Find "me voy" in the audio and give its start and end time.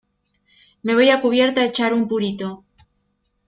0.81-1.11